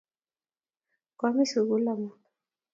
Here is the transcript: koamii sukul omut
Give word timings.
koamii 1.17 1.49
sukul 1.51 1.85
omut 1.93 2.19